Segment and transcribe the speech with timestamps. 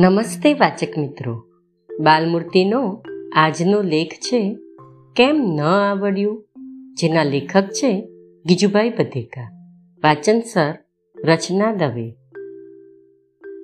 [0.00, 1.44] નમસ્તે વાચક મિત્રો.
[2.00, 3.02] બાલમૂર્તિનો
[3.34, 4.58] આજનો લેખ છે,
[5.16, 6.48] કેમ ન આવડ્યું?
[6.94, 8.08] જેના લેખક છે,
[8.46, 9.52] ગીજુભાઈ બધેકા.
[10.04, 10.74] વાચન સર,
[11.24, 12.14] રચના દવે.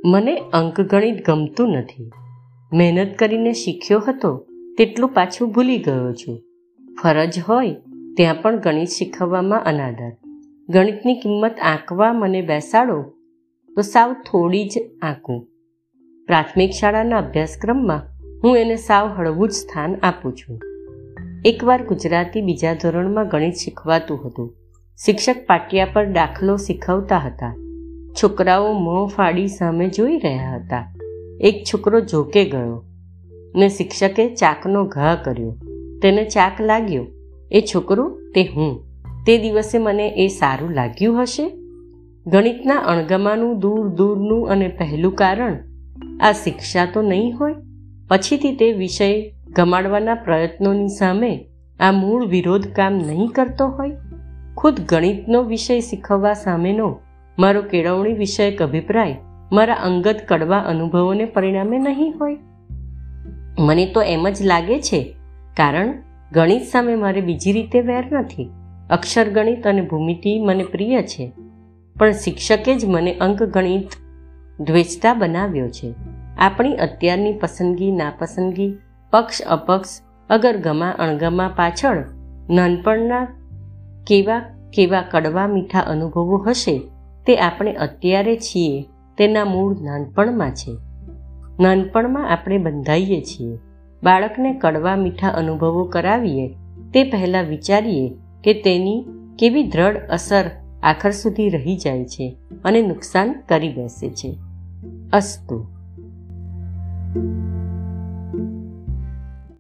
[0.05, 2.11] મને અંકગણિત ગમતું નથી.
[2.73, 4.47] મહેનત કરીને શીખ્યો હતો,
[4.79, 6.43] તેટલું પાછું ભૂલી ગયો છું.
[7.03, 7.77] ફરજ હોય,
[8.17, 10.17] ત્યાં પણ ગણિત શીખવવામાં અનાદર.
[10.69, 13.03] ગણિતની કિંમત આંકવા મને બેસાડો,
[13.77, 15.54] તો સાવ થોડી જ આંકું.
[16.27, 18.03] પ્રાથમિક શાળાના અભ્યાસક્રમમાં
[18.45, 20.61] હું એને સાવ હળવું જ સ્થાન આપું છું.
[21.45, 24.57] એકવાર ગુજરાતી બીજા ધોરણમાં ગણિત શીખવાતું હતું.
[25.05, 27.57] શિક્ષક પાટિયા પર દાખલો શીખવતા હતા.
[28.23, 30.95] છોકરાઓ મોં ફાડી સામે જોઈ રહ્યા હતા.
[31.41, 32.85] એક છોકરો જોકે ગયો
[33.57, 35.57] ને શિક્ષકે ચાકનો ઘા કર્યો.
[36.03, 37.07] તેને ચાક લાગ્યો.
[37.51, 38.85] એ છોકરો, તે હું.
[39.27, 41.51] તે દિવસે મને એ સારું લાગ્યું હશે?
[42.27, 45.74] ગણિતના અણગમાનું દૂર દૂરનું અને પહેલું કારણ
[46.21, 47.55] આ શિક્ષા તો નહીં હોય?
[48.09, 51.45] પછીથી તે વિષય ગમાડવાના પ્રયત્નોની સામે
[51.81, 53.91] આ મૂળ વિરોધ કામ નહીં કરતો હોય?
[54.57, 56.99] ખુદ ગણિતનો વિષય શીખવવા સામેનો
[57.39, 59.17] મારો કેળવણી વિષયક અભિપ્રાય
[59.53, 62.37] મારા અંગત કડવા અનુભવોને પરિણામે નહીં હોય?
[63.59, 65.15] મને તો એમ જ લાગે છે,
[65.57, 65.95] કારણ
[66.33, 68.51] ગણિત સામે મારે બીજી રીતે વેર નથી.
[68.91, 71.33] અક્ષર ગણિત અને ભૂમિતિ મને પ્રિય છે,
[71.97, 74.04] પણ શિક્ષકે જ મને અંક ગણિત
[74.61, 75.95] દ્વેષતા બનાવ્યો છે.
[76.39, 78.77] આપણી અત્યારની પસંદગી, નાપસંદગી,
[79.11, 79.89] પક્ષ અપક્ષ
[80.31, 82.05] અગર ગમા અણગમા પાછળ
[82.51, 83.25] નાનપણના
[84.07, 84.41] કેવા
[84.73, 86.83] કેવા કડવા મીઠા અનુભવો હશે
[87.27, 88.83] તે આપણે અત્યારે છીએ
[89.19, 90.77] તેના મૂળ નાનપણમાં છે.
[91.61, 93.59] નાનપણમાં આપણે બંધાઈએ છીએ.
[94.03, 96.49] બાળકને કડવા મીઠા અનુભવો કરાવીએ
[96.95, 99.05] તે પહેલાં વિચારીએ કે તેની
[99.39, 100.45] કેવી દ્રઢ અસર
[100.85, 104.37] આખર સુધી રહી જાય છે અને નુકસાન કરી બેસે છે.
[105.13, 105.67] અસ્તુ.